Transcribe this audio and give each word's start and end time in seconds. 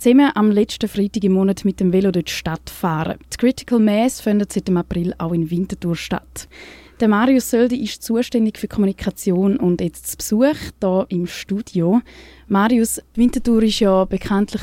zusammen 0.00 0.30
am 0.34 0.50
letzten 0.50 0.88
Freitag 0.88 1.24
im 1.24 1.32
Monat 1.32 1.64
mit 1.66 1.78
dem 1.78 1.92
Velo 1.92 2.10
durch 2.10 2.24
die 2.24 2.32
Stadt 2.32 2.70
fahren. 2.70 3.18
Die 3.32 3.36
Critical 3.36 3.78
Mass 3.78 4.20
findet 4.20 4.52
seit 4.52 4.66
dem 4.66 4.78
April 4.78 5.14
auch 5.18 5.32
in 5.32 5.50
Winterthur 5.50 5.94
statt. 5.94 6.48
Der 7.00 7.08
Marius 7.08 7.50
Söldi 7.50 7.82
ist 7.82 8.02
zuständig 8.02 8.58
für 8.58 8.68
Kommunikation 8.68 9.58
und 9.58 9.80
jetzt 9.80 10.06
zu 10.06 10.16
Besuch 10.16 10.56
hier 10.80 11.06
im 11.10 11.26
Studio. 11.26 12.00
Marius, 12.48 13.02
Winterthur 13.14 13.62
ist 13.62 13.80
ja 13.80 14.06
bekanntlich 14.06 14.62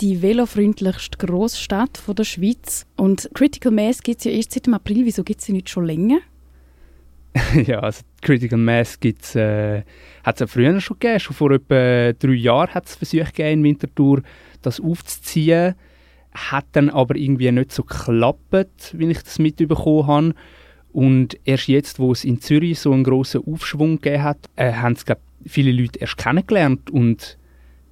die 0.00 0.20
velofreundlichste 0.20 1.16
Großstadt 1.18 2.02
der 2.06 2.24
Schweiz. 2.24 2.86
Und 2.96 3.30
Critical 3.32 3.72
Mass 3.72 4.02
gibt 4.02 4.18
es 4.18 4.24
ja 4.24 4.32
erst 4.32 4.52
seit 4.52 4.66
dem 4.66 4.74
April. 4.74 5.06
Wieso 5.06 5.24
gibt 5.24 5.40
es 5.40 5.46
sie 5.46 5.52
nicht 5.52 5.70
schon 5.70 5.86
länger? 5.86 6.18
ja, 7.66 7.80
also 7.80 8.02
Critical 8.20 8.58
Mass 8.58 9.00
gibt's, 9.00 9.34
äh, 9.34 9.82
hat 10.22 10.36
es 10.36 10.40
ja 10.40 10.46
früher 10.46 10.80
schon 10.80 10.98
gegeben. 10.98 11.20
Schon 11.20 11.34
vor 11.36 11.50
etwa 11.52 12.12
drei 12.12 12.34
Jahren 12.34 12.74
hat 12.74 12.86
es 12.86 12.96
Versuche 12.96 13.42
in 13.42 13.64
Winterthur 13.64 14.22
das 14.66 14.80
aufzuziehen. 14.80 15.74
Hat 16.32 16.66
dann 16.72 16.90
aber 16.90 17.16
irgendwie 17.16 17.50
nicht 17.52 17.72
so 17.72 17.84
geklappt, 17.84 18.92
wie 18.92 19.10
ich 19.10 19.22
das 19.22 19.38
mitbekommen 19.38 20.06
habe. 20.06 20.34
Und 20.92 21.38
erst 21.44 21.68
jetzt, 21.68 21.98
wo 21.98 22.12
es 22.12 22.24
in 22.24 22.40
Zürich 22.40 22.78
so 22.78 22.92
einen 22.92 23.04
grossen 23.04 23.42
Aufschwung 23.46 23.96
gegeben 23.96 24.22
hat, 24.22 24.38
äh, 24.56 24.72
haben 24.72 24.94
es 24.94 25.04
viele 25.44 25.72
Leute 25.72 25.98
erst 25.98 26.16
kennengelernt. 26.16 26.90
Und 26.90 27.36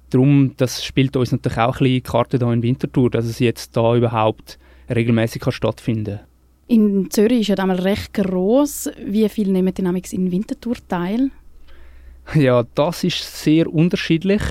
darum, 0.09 0.53
das 0.57 0.83
spielt 0.83 1.15
uns 1.15 1.31
natürlich 1.31 1.57
auch 1.57 1.79
ein 1.79 1.83
bisschen 1.83 2.03
Karte 2.03 2.37
hier 2.37 2.51
in 2.51 2.63
Winterthur, 2.63 3.09
dass 3.09 3.25
es 3.25 3.39
jetzt 3.39 3.75
da 3.75 3.95
überhaupt 3.95 4.57
regelmäßig 4.89 5.43
stattfinden 5.49 6.17
kann. 6.17 6.27
In 6.67 7.11
Zürich 7.11 7.41
ist 7.41 7.47
ja 7.49 7.55
damals 7.55 7.83
recht 7.83 8.13
groß. 8.13 8.91
Wie 9.05 9.27
viel 9.29 9.49
nehmen 9.51 9.73
denn 9.73 9.95
in 9.95 10.31
Winterthur 10.31 10.75
teil? 10.87 11.29
Ja, 12.35 12.63
das 12.73 13.03
ist 13.03 13.43
sehr 13.43 13.71
unterschiedlich. 13.71 14.41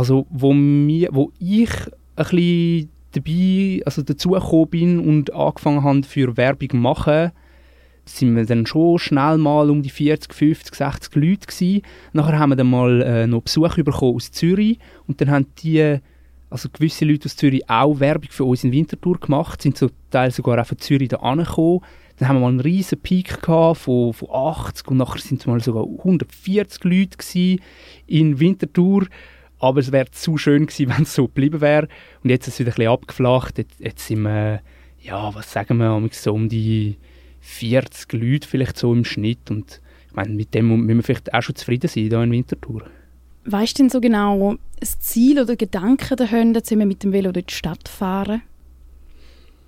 Also, 0.00 0.26
wo, 0.30 0.54
mir, 0.54 1.10
wo 1.12 1.30
ich 1.38 1.68
ein 2.16 2.24
bisschen 2.24 2.88
dabei, 3.12 3.82
also 3.84 4.00
dazugekommen 4.00 4.68
bin 4.70 4.98
und 4.98 5.30
angefangen 5.34 5.84
habe, 5.84 6.04
für 6.04 6.38
Werbung 6.38 6.70
zu 6.70 6.76
machen, 6.78 7.32
sind 8.06 8.34
wir 8.34 8.46
dann 8.46 8.64
schon 8.64 8.98
schnell 8.98 9.36
mal 9.36 9.68
um 9.68 9.82
die 9.82 9.90
40, 9.90 10.32
50, 10.32 10.74
60 10.74 11.14
Leute 11.16 11.46
gewesen. 11.46 11.82
Nachher 12.14 12.38
haben 12.38 12.48
wir 12.48 12.56
dann 12.56 12.70
mal 12.70 13.02
äh, 13.02 13.26
noch 13.26 13.42
Besuch 13.42 13.74
bekommen 13.74 14.16
aus 14.16 14.30
Zürich 14.30 14.78
und 15.06 15.20
dann 15.20 15.30
haben 15.30 15.46
die, 15.62 15.98
also 16.48 16.70
gewisse 16.72 17.04
Leute 17.04 17.26
aus 17.26 17.36
Zürich 17.36 17.68
auch 17.68 18.00
Werbung 18.00 18.30
für 18.30 18.44
uns 18.44 18.64
in 18.64 18.72
Winterthur 18.72 19.20
gemacht, 19.20 19.60
sind 19.60 19.76
zum 19.76 19.90
Teil 20.08 20.30
sogar 20.30 20.62
auch 20.62 20.66
von 20.66 20.78
Zürich 20.78 21.10
da 21.10 21.18
angekommen. 21.18 21.80
Dann 22.16 22.28
haben 22.30 22.36
wir 22.36 22.40
mal 22.40 22.48
einen 22.48 22.60
riesen 22.60 22.98
Peak 23.02 23.42
gehabt 23.42 23.80
von, 23.80 24.14
von 24.14 24.28
80 24.32 24.88
und 24.88 24.96
nachher 24.96 25.20
sind 25.20 25.42
es 25.42 25.46
mal 25.46 25.60
sogar 25.60 25.84
140 25.84 26.84
Leute 26.84 27.18
gewesen 27.18 27.60
in 28.06 28.40
Winterthur. 28.40 29.06
Aber 29.60 29.80
es 29.80 29.92
wäre 29.92 30.10
zu 30.10 30.38
schön 30.38 30.66
gewesen, 30.66 30.88
wenn 30.96 31.04
es 31.04 31.14
so 31.14 31.26
geblieben 31.26 31.60
wäre. 31.60 31.88
Und 32.24 32.30
jetzt 32.30 32.48
ist 32.48 32.54
es 32.54 32.60
wieder 32.60 32.70
ein 32.70 32.76
bisschen 32.76 32.92
abgeflacht. 32.92 33.58
Jetzt, 33.58 33.78
jetzt 33.78 34.06
sind 34.06 34.22
wir, 34.22 34.60
ja, 35.00 35.34
was 35.34 35.52
sagen 35.52 35.76
wir, 35.76 36.08
so 36.12 36.32
um 36.32 36.48
die 36.48 36.96
40 37.40 38.12
Leute 38.14 38.48
vielleicht 38.48 38.76
so 38.76 38.92
im 38.92 39.04
Schnitt. 39.04 39.50
Und 39.50 39.80
ich 40.08 40.14
meine, 40.14 40.34
mit 40.34 40.54
dem 40.54 40.68
müssen 40.68 40.98
wir 40.98 41.02
vielleicht 41.04 41.32
auch 41.32 41.42
schon 41.42 41.54
zufrieden 41.54 41.88
sein 41.88 42.08
hier 42.08 42.22
in 42.22 42.32
Winterthur. 42.32 42.86
Weißt 43.44 43.78
du 43.78 43.82
denn 43.84 43.90
so 43.90 44.00
genau 44.00 44.56
das 44.78 44.98
Ziel 44.98 45.40
oder 45.40 45.56
Gedanken 45.56 46.16
dahinter, 46.16 46.60
dass 46.60 46.70
wir 46.70 46.84
mit 46.84 47.02
dem 47.02 47.12
Velo 47.12 47.32
durch 47.32 47.46
die 47.46 47.54
Stadt 47.54 47.88
fahren? 47.88 48.42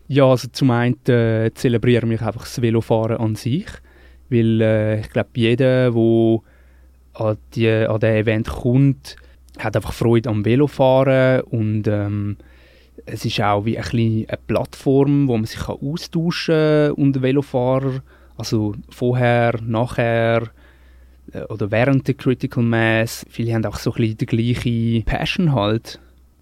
Ja, 0.09 0.27
also 0.27 0.49
zum 0.53 0.71
einen 0.71 0.99
äh, 1.07 1.51
zelebrieren 1.55 2.11
wir 2.11 2.21
einfach 2.21 2.43
das 2.43 2.61
Velofahren 2.61 3.17
an 3.17 3.35
sich, 3.35 3.67
weil 4.29 4.61
äh, 4.61 5.01
ich 5.01 5.09
glaube, 5.11 5.31
jeder, 5.35 5.91
der 5.91 6.41
an, 7.15 7.37
die, 7.55 7.69
an 7.71 8.01
das 8.01 8.11
Event 8.11 8.49
kommt, 8.49 9.17
hat 9.59 9.77
einfach 9.77 9.93
Freude 9.93 10.31
am 10.31 10.45
Velofahren 10.45 11.43
und 11.43 11.87
ähm, 11.87 12.37
es 13.07 13.25
ist 13.25 13.41
auch 13.41 13.65
wie 13.65 13.79
ein 13.79 13.85
eine 13.85 14.39
Plattform, 14.47 15.29
wo 15.29 15.37
man 15.37 15.47
sich 15.47 15.69
austauschen 15.69 16.55
kann 16.55 16.93
unter 16.93 17.23
Velofahrer, 17.23 18.03
also 18.37 18.75
vorher, 18.91 19.61
nachher 19.63 20.51
äh, 21.33 21.43
oder 21.45 21.71
während 21.71 22.07
der 22.07 22.15
Critical 22.15 22.63
Mass. 22.63 23.27
Viele 23.29 23.55
haben 23.55 23.65
auch 23.65 23.77
so 23.77 23.93
ein 23.93 23.97
bisschen 23.97 24.19
die 24.19 24.27
gleiche 24.27 25.05
Passion 25.05 25.53
halt. 25.53 26.01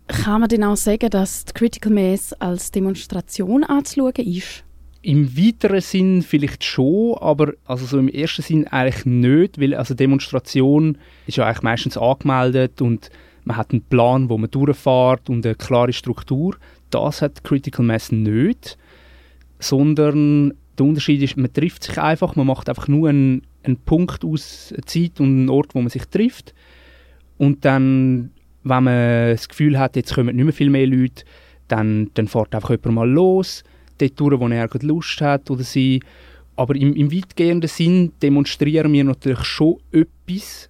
Kann 0.09 0.41
man 0.41 0.49
denn 0.49 0.65
auch 0.65 0.77
sagen, 0.77 1.09
dass 1.11 1.45
die 1.45 1.53
Critical 1.53 1.93
Mass 1.93 2.33
als 2.35 2.71
Demonstration 2.73 3.65
anzuschauen 3.65 4.15
ist? 4.17 4.65
Im 5.03 5.37
weiteren 5.37 5.81
Sinn 5.81 6.23
vielleicht 6.23 6.63
schon, 6.63 7.17
aber 7.21 7.55
also 7.65 7.87
so 7.87 7.99
im 7.99 8.09
ersten 8.09 8.43
Sinn 8.43 8.67
eigentlich 8.67 9.07
nicht, 9.07 9.61
weil 9.61 9.75
also 9.75 9.95
Demonstration 9.95 10.99
ist 11.27 11.39
ja 11.39 11.47
eigentlich 11.47 11.63
meistens 11.63 11.97
angemeldet 11.97 12.83
und 12.83 13.11
man 13.45 13.57
hat 13.57 13.71
einen 13.71 13.83
Plan, 13.83 14.29
wo 14.29 14.37
man 14.37 14.51
durchfährt 14.51 15.31
und 15.31 15.47
eine 15.47 15.55
klare 15.55 15.95
Struktur. 15.95 16.57
Das 16.91 17.23
hat 17.23 17.45
Critical 17.45 17.85
Mass 17.85 18.13
nicht, 18.13 18.77
sondern 19.59 20.53
der 20.79 20.87
Unterschied 20.87 21.23
ist, 21.23 21.37
man 21.37 21.53
trifft 21.53 21.85
sich 21.85 21.99
einfach, 21.99 22.37
man 22.37 22.47
macht 22.47 22.69
einfach 22.69 22.87
nur 22.87 23.09
einen, 23.09 23.43
einen 23.63 23.77
Punkt 23.77 24.25
aus, 24.25 24.73
eine 24.73 24.85
Zeit 24.85 25.19
und 25.19 25.29
einen 25.29 25.49
Ort, 25.49 25.75
wo 25.75 25.81
man 25.81 25.89
sich 25.89 26.05
trifft 26.07 26.55
und 27.41 27.65
dann, 27.65 28.33
wenn 28.65 28.85
man 28.85 29.31
das 29.31 29.49
Gefühl 29.49 29.79
hat, 29.79 29.97
jetzt 29.97 30.15
kommen 30.15 30.37
nicht 30.37 30.45
mehr 30.45 30.53
viel 30.53 30.69
mehr 30.69 30.87
Leute, 30.87 31.25
dann, 31.69 32.11
dann 32.13 32.29
fährt 32.29 32.55
einfach 32.55 32.69
jemand 32.69 32.95
mal 32.95 33.11
los, 33.11 33.65
dort 34.01 34.21
durch, 34.21 34.41
wo 34.41 34.49
er 34.49 34.69
Lust 34.83 35.21
hat 35.21 35.51
oder 35.51 35.63
sie. 35.63 36.01
Aber 36.57 36.75
im, 36.75 36.95
im 36.95 37.13
weitgehenden 37.13 37.69
Sinn 37.69 38.13
demonstrieren 38.23 38.93
wir 38.93 39.05
natürlich 39.05 39.45
schon 39.45 39.79
etwas, 39.93 40.69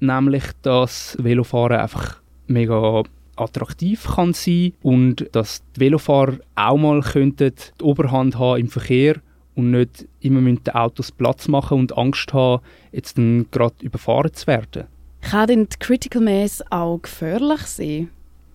nämlich 0.00 0.44
dass 0.62 1.16
Velofahren 1.20 1.80
einfach 1.80 2.20
mega 2.46 3.02
attraktiv 3.36 4.04
kann 4.14 4.32
sein 4.32 4.72
und 4.82 5.28
dass 5.32 5.62
die 5.74 5.80
Velofahrer 5.80 6.38
auch 6.54 6.76
mal 6.76 7.00
könnten 7.00 7.52
die 7.80 7.84
Oberhand 7.84 8.38
haben 8.38 8.60
im 8.60 8.68
Verkehr 8.68 9.16
und 9.54 9.70
nicht 9.70 10.06
immer 10.20 10.40
mit 10.40 10.66
den 10.66 10.74
Autos 10.74 11.12
Platz 11.12 11.48
machen 11.48 11.78
und 11.78 11.96
Angst 11.96 12.32
haben, 12.32 12.62
jetzt 12.90 13.18
dann 13.18 13.46
gerade 13.50 13.74
überfahren 13.82 14.32
zu 14.32 14.46
werden. 14.46 14.84
Kann 15.20 15.46
denn 15.46 15.68
die 15.68 15.78
Critical 15.78 16.22
Mass 16.22 16.62
auch 16.70 17.00
gefährlich 17.00 17.60
sein? 17.60 18.10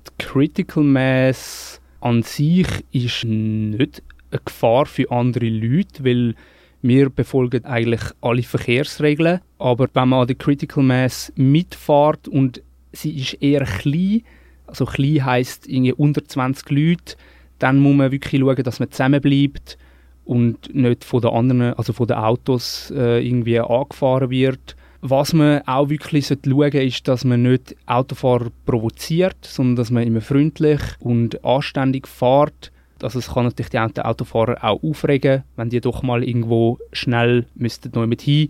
Die 0.08 0.24
Critical 0.24 0.84
Mass 0.84 1.80
an 2.00 2.24
sich 2.24 2.68
ist 2.92 3.24
nicht 3.24 4.04
eine 4.32 4.42
Gefahr 4.44 4.86
für 4.86 5.12
andere 5.12 5.50
Leute, 5.50 6.04
weil 6.04 6.36
wir 6.82 7.10
befolgen 7.10 7.66
eigentlich 7.66 8.02
alle 8.22 8.44
Verkehrsregeln, 8.44 9.42
aber 9.58 9.88
wenn 9.94 10.10
man 10.10 10.22
an 10.22 10.28
der 10.28 10.36
Critical 10.36 10.84
Mass 10.84 11.34
mitfährt 11.36 12.28
und 12.28 12.62
sie 12.92 13.18
ist 13.18 13.34
eher 13.42 13.66
klein, 13.66 14.22
also 14.68 14.86
klein 14.86 15.26
heisst 15.26 15.68
irgendwie 15.68 15.94
unter 15.94 16.24
20 16.24 16.70
Leute, 16.70 17.16
dann 17.60 17.80
muss 17.80 17.96
man 17.96 18.12
wirklich 18.12 18.40
schauen, 18.40 18.64
dass 18.64 18.80
man 18.80 18.92
zusammenbleibt 18.92 19.78
und 20.26 20.74
nicht 20.76 21.04
von 21.04 21.22
den 21.22 21.32
anderen, 21.32 21.74
also 21.74 21.94
von 21.94 22.08
den 22.08 22.18
Autos 22.18 22.92
äh, 22.96 23.26
irgendwie 23.26 23.60
angefahren 23.60 24.30
wird. 24.30 24.76
Was 25.02 25.34
man 25.34 25.62
auch 25.68 25.90
wirklich 25.90 26.28
schauen 26.28 26.40
sollte, 26.44 26.82
ist, 26.82 27.08
dass 27.08 27.24
man 27.24 27.44
nicht 27.44 27.76
Autofahrer 27.86 28.48
provoziert, 28.66 29.38
sondern 29.42 29.76
dass 29.76 29.92
man 29.92 30.04
immer 30.04 30.22
freundlich 30.22 30.82
und 31.00 31.44
anständig 31.46 32.08
fährt 32.08 32.72
also 33.04 33.20
kann 33.20 33.46
natürlich 33.46 33.70
die 33.70 33.80
Autofahrer 33.80 34.64
auch 34.64 34.82
aufregen, 34.82 35.44
wenn 35.56 35.70
die 35.70 35.82
doch 35.82 36.04
mal 36.04 36.24
irgendwo 36.24 36.80
schnell 36.92 37.46
müssten 37.56 37.92
neu 37.94 38.08
mit 38.08 38.22
hin 38.22 38.50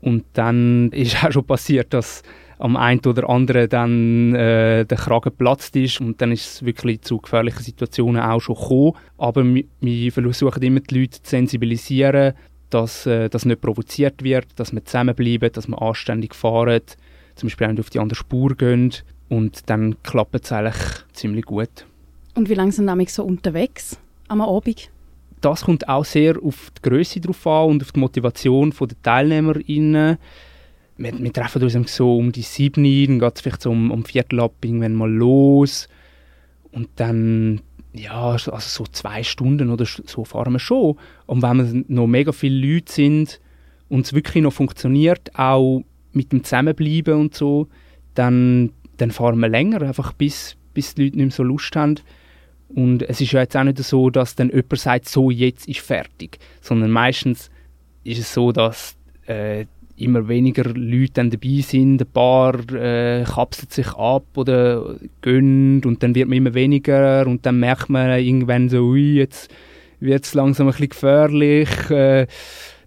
und 0.00 0.24
dann 0.34 0.90
ist 0.92 1.24
auch 1.24 1.32
schon 1.32 1.44
passiert, 1.44 1.92
dass 1.94 2.22
am 2.58 2.76
einen 2.76 3.00
oder 3.04 3.28
anderen 3.28 3.68
dann 3.68 4.34
äh, 4.34 4.86
der 4.86 4.96
Kragen 4.96 5.30
geplatzt 5.30 5.76
ist 5.76 6.00
und 6.00 6.22
dann 6.22 6.32
ist 6.32 6.46
es 6.46 6.64
wirklich 6.64 7.02
zu 7.02 7.18
gefährlichen 7.18 7.62
Situationen 7.62 8.22
auch 8.22 8.40
schon 8.40 8.54
gekommen. 8.54 8.92
Aber 9.18 9.44
wir, 9.44 9.64
wir 9.80 10.12
versuchen 10.12 10.62
immer 10.62 10.80
die 10.80 11.00
Leute 11.00 11.20
zu 11.20 11.30
sensibilisieren, 11.30 12.32
dass 12.70 13.06
äh, 13.06 13.28
das 13.28 13.44
nicht 13.44 13.60
provoziert 13.60 14.22
wird, 14.22 14.46
dass 14.56 14.72
wir 14.72 14.84
zusammenbleiben, 14.84 15.52
dass 15.52 15.68
wir 15.68 15.80
anständig 15.80 16.34
fahren, 16.34 16.82
zum 17.34 17.48
Beispiel 17.48 17.66
auch 17.68 17.78
auf 17.78 17.90
die 17.90 17.98
andere 17.98 18.16
Spur 18.16 18.56
gehen 18.56 18.92
und 19.28 19.68
dann 19.68 19.96
klappt 20.02 20.44
es 20.44 20.52
eigentlich 20.52 20.76
ziemlich 21.12 21.44
gut. 21.44 21.86
Und 22.34 22.48
wie 22.48 22.54
lange 22.54 22.72
sind 22.72 22.88
Sie 22.88 23.06
so 23.06 23.24
unterwegs 23.24 23.98
am 24.28 24.40
Abend? 24.40 24.90
Das 25.40 25.64
kommt 25.64 25.88
auch 25.88 26.04
sehr 26.04 26.36
auf 26.42 26.70
die 26.76 26.88
Größe 26.88 27.20
drauf 27.20 27.46
an 27.46 27.70
und 27.70 27.82
auf 27.82 27.92
die 27.92 28.00
Motivation 28.00 28.74
der 28.78 29.02
TeilnehmerInnen. 29.02 30.18
Wir, 30.98 31.18
wir 31.18 31.32
treffen 31.32 31.62
uns 31.62 31.94
so 31.94 32.16
um 32.16 32.32
die 32.32 32.42
sieben, 32.42 32.84
dann 32.84 33.18
geht 33.18 33.36
es 33.36 33.40
vielleicht 33.42 33.62
so 33.62 33.70
um, 33.70 33.90
um 33.90 34.04
Viertel 34.04 34.40
ab 34.40 34.52
irgendwann 34.62 34.94
mal 34.94 35.10
los. 35.10 35.88
Und 36.72 36.88
dann, 36.96 37.60
ja, 37.98 38.30
also 38.30 38.52
so 38.58 38.84
zwei 38.84 39.22
Stunden 39.22 39.70
oder 39.70 39.86
so 39.86 40.24
fahren 40.24 40.52
wir 40.52 40.58
schon. 40.58 40.96
Und 41.26 41.42
wenn 41.42 41.58
wir 41.58 41.84
noch 41.88 42.06
mega 42.06 42.32
viele 42.32 42.74
Leute 42.74 42.92
sind 42.92 43.40
und 43.88 44.06
es 44.06 44.12
wirklich 44.12 44.42
noch 44.42 44.52
funktioniert, 44.52 45.30
auch 45.38 45.82
mit 46.12 46.32
dem 46.32 46.44
Zusammenbleiben 46.44 47.14
und 47.14 47.34
so, 47.34 47.68
dann, 48.14 48.72
dann 48.96 49.10
fahren 49.10 49.38
wir 49.38 49.48
länger, 49.48 49.82
einfach 49.82 50.12
bis, 50.12 50.56
bis 50.74 50.94
die 50.94 51.04
Leute 51.04 51.16
nicht 51.16 51.26
mehr 51.26 51.32
so 51.32 51.42
Lust 51.42 51.76
haben. 51.76 51.96
Und 52.68 53.02
es 53.02 53.20
ist 53.20 53.32
ja 53.32 53.40
jetzt 53.40 53.56
auch 53.56 53.64
nicht 53.64 53.78
so, 53.78 54.10
dass 54.10 54.34
dann 54.34 54.50
jemand 54.50 54.78
sagt, 54.78 55.08
so, 55.08 55.30
jetzt 55.30 55.68
ist 55.68 55.80
fertig. 55.80 56.38
Sondern 56.60 56.90
meistens 56.90 57.50
ist 58.02 58.18
es 58.18 58.32
so, 58.32 58.50
dass 58.50 58.96
äh, 59.26 59.66
immer 59.96 60.28
weniger 60.28 60.64
Leute 60.74 61.12
dann 61.14 61.30
dabei 61.30 61.60
sind, 61.60 62.02
ein 62.02 62.06
paar 62.12 62.54
äh, 62.72 63.24
kapseln 63.24 63.70
sich 63.70 63.88
ab 63.94 64.24
oder 64.34 64.96
gehen 65.22 65.82
und 65.84 66.02
dann 66.02 66.14
wird 66.14 66.28
man 66.28 66.38
immer 66.38 66.54
weniger 66.54 67.26
und 67.26 67.46
dann 67.46 67.60
merkt 67.60 67.88
man 67.88 68.18
irgendwann 68.18 68.68
so, 68.68 68.78
ui, 68.78 69.14
jetzt 69.14 69.50
wird 70.00 70.24
es 70.24 70.34
langsam 70.34 70.66
ein 70.66 70.72
bisschen 70.72 70.88
gefährlich, 70.90 71.90
äh, 71.90 72.26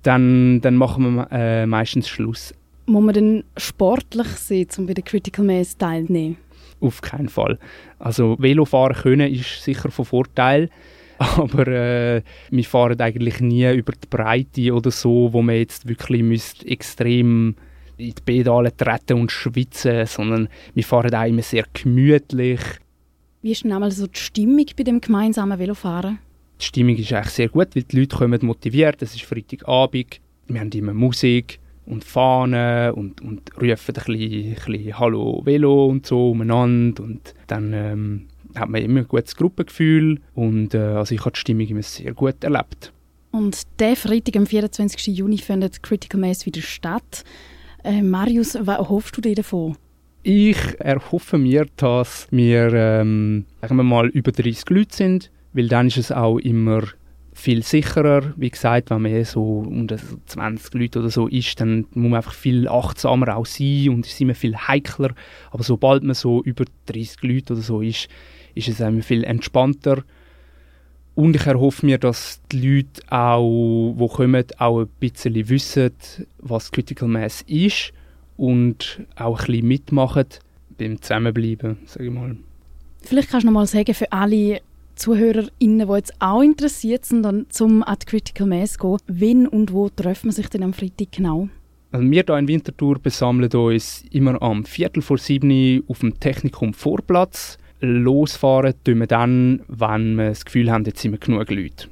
dann, 0.04 0.62
dann 0.62 0.76
machen 0.76 1.16
wir 1.16 1.28
äh, 1.32 1.66
meistens 1.66 2.08
Schluss. 2.08 2.54
Muss 2.86 3.04
man 3.04 3.14
denn 3.14 3.44
sportlich 3.58 4.28
sein, 4.28 4.68
um 4.78 4.88
bei 4.88 4.94
der 4.94 5.04
Critical 5.04 5.46
Mass 5.46 5.78
teilzunehmen? 5.78 6.38
Auf 6.82 7.02
keinen 7.02 7.30
Fall. 7.30 7.60
Also 7.98 8.38
Velofahren 8.40 8.96
können 8.96 9.32
ist 9.32 9.64
sicher 9.64 9.92
von 9.92 10.06
Vorteil, 10.06 10.70
aber 11.20 11.68
äh, 11.68 12.22
wir 12.50 12.64
fahren 12.64 13.00
eigentlich 13.00 13.42
nie 13.42 13.70
über 13.74 13.92
die 13.92 14.08
Breite 14.10 14.74
oder 14.74 14.90
so, 14.90 15.32
wo 15.34 15.42
man 15.42 15.56
jetzt 15.56 15.88
wirklich 15.88 16.24
müsst 16.24 16.66
extrem 16.66 17.56
in 17.98 18.14
die 18.14 18.22
Pedale 18.24 18.76
treten 18.76 19.20
und 19.20 19.32
schwitzen, 19.32 20.06
sondern 20.06 20.48
wir 20.74 20.84
fahren 20.84 21.14
auch 21.14 21.26
immer 21.26 21.42
sehr 21.42 21.66
gemütlich. 21.74 22.62
Wie 23.42 23.52
ist 23.52 23.64
denn 23.64 23.74
einmal 23.74 23.92
so 23.92 24.08
die 24.08 24.20
Stimmung 24.20 24.66
bei 24.78 24.84
dem 24.84 25.02
gemeinsamen 25.02 25.60
Velofahren? 25.60 26.20
Die 26.60 26.66
Stimmung 26.66 26.96
ist 26.96 27.12
eigentlich 27.12 27.34
sehr 27.34 27.50
gut, 27.50 27.76
weil 27.76 27.84
die 27.84 28.00
Leute 28.00 28.16
kommen 28.16 28.40
motiviert. 28.42 29.02
Es 29.02 29.14
ist 29.14 29.24
Freitagabend, 29.24 30.22
wir 30.48 30.60
haben 30.60 30.72
immer 30.72 30.94
Musik 30.94 31.60
und 31.86 32.04
Fahnen 32.04 32.94
und, 32.94 33.22
und 33.22 33.52
rufen 33.62 33.68
ein 33.68 33.76
bisschen, 33.78 34.16
ein 34.16 34.56
bisschen 34.56 35.00
«Hallo 35.00 35.42
Velo» 35.44 35.88
und 35.88 36.06
so 36.06 36.32
umeinander 36.32 37.04
und 37.04 37.34
dann 37.48 37.74
ähm, 37.74 38.28
hat 38.56 38.70
man 38.70 38.82
immer 38.82 39.02
ein 39.02 39.08
gutes 39.08 39.36
Gruppengefühl 39.36 40.22
und 40.34 40.74
äh, 40.74 40.80
also 40.80 41.14
ich 41.14 41.22
habe 41.22 41.32
die 41.32 41.40
Stimmung 41.40 41.68
immer 41.68 41.84
sehr 41.84 42.14
gut 42.14 42.44
erlebt. 42.44 42.92
Und 43.32 43.62
der 43.80 43.96
Freitag, 43.96 44.36
am 44.38 44.48
24. 44.48 45.16
Juni, 45.16 45.38
findet 45.38 45.84
Critical 45.84 46.20
Mass 46.20 46.46
wieder 46.46 46.62
statt. 46.62 47.24
Äh, 47.84 48.02
Marius, 48.02 48.58
was 48.62 48.80
erhoffst 48.80 49.16
du 49.16 49.22
dir 49.22 49.36
davon? 49.36 49.78
Ich 50.24 50.58
erhoffe 50.80 51.38
mir, 51.38 51.68
dass 51.78 52.28
wir, 52.32 52.74
ähm, 52.74 53.46
sagen 53.62 53.78
wir 53.78 53.84
mal, 53.84 54.08
über 54.08 54.32
30 54.32 54.70
Leute 54.70 54.96
sind, 54.96 55.32
weil 55.54 55.68
dann 55.68 55.88
ist 55.88 55.98
es 55.98 56.12
auch 56.12 56.40
immer 56.40 56.84
viel 57.32 57.64
sicherer. 57.64 58.34
Wie 58.36 58.50
gesagt, 58.50 58.90
wenn 58.90 59.04
man 59.04 59.12
eh 59.12 59.24
so 59.24 59.60
unter 59.60 59.98
20 60.26 60.74
Leute 60.74 61.00
oder 61.00 61.10
so 61.10 61.28
ist, 61.28 61.62
dann 61.62 61.86
muss 61.94 62.10
man 62.10 62.16
einfach 62.16 62.34
viel 62.34 62.68
achtsamer 62.68 63.38
auch 63.38 63.46
sein 63.46 63.90
und 63.90 64.06
ist 64.06 64.20
immer 64.20 64.36
viel 64.36 64.58
heikler. 64.58 65.14
Aber 65.52 65.64
sobald 65.64 66.04
man 66.04 66.16
so 66.16 66.44
über 66.44 66.66
30 66.88 67.24
Leute 67.24 67.54
oder 67.54 67.62
so 67.62 67.82
ist, 67.82 68.10
ist 68.56 68.68
es 68.68 68.80
immer 68.80 69.02
viel 69.02 69.24
entspannter. 69.24 70.04
Und 71.16 71.36
ich 71.36 71.46
erhoffe 71.46 71.86
mir, 71.86 71.98
dass 71.98 72.40
die 72.52 72.78
Leute 72.78 73.02
auch, 73.12 73.96
die 73.98 74.08
kommen, 74.08 74.46
auch 74.58 74.82
ein 74.82 74.88
bisschen 75.00 75.50
wissen, 75.50 75.92
was 76.38 76.72
Critical 76.72 77.10
Mass 77.10 77.44
ist 77.48 77.92
und 78.38 79.02
auch 79.16 79.40
ein 79.40 79.46
bisschen 79.46 79.68
mitmachen 79.68 80.26
beim 80.78 81.02
Zusammenbleiben, 81.02 81.78
sage 81.86 82.06
ich 82.06 82.12
mal. 82.12 82.38
Vielleicht 83.02 83.30
kannst 83.30 83.44
du 83.44 83.48
noch 83.48 83.54
mal 83.54 83.68
sagen, 83.68 83.94
für 83.94 84.12
alle 84.12 84.62
ZuhörerInnen, 84.96 85.88
die 85.88 85.94
jetzt 85.94 86.14
auch 86.20 86.42
interessiert 86.42 87.06
sind, 87.06 87.24
dann 87.24 87.48
zum 87.50 87.84
at 87.84 88.06
Critical 88.06 88.48
Mass 88.48 88.78
gehen, 88.78 88.98
wann 89.08 89.48
und 89.48 89.74
wo 89.74 89.90
treffen 89.90 90.28
wir 90.28 90.34
sich 90.34 90.50
denn 90.50 90.64
am 90.64 90.74
Freitag 90.74 91.12
genau? 91.12 91.50
Also 91.92 92.10
wir 92.10 92.24
hier 92.26 92.38
in 92.38 92.48
Winterthur 92.48 93.00
besammeln 93.00 93.52
uns 93.52 94.04
immer 94.12 94.42
am 94.42 94.64
Viertel 94.64 95.02
vor 95.02 95.18
sieben 95.18 95.84
auf 95.88 96.00
dem 96.00 96.20
Technikum 96.20 96.74
Vorplatz. 96.74 97.58
Losfahren 97.82 98.74
tun 98.84 99.00
wir 99.00 99.08
dann, 99.08 99.62
wenn 99.68 100.16
wir 100.16 100.30
das 100.30 100.46
Gefühl 100.46 100.72
haben, 100.72 100.86
jetzt 100.86 101.02
sind 101.02 101.12
wir 101.12 101.20
genug 101.20 101.50
Leute. 101.50 101.88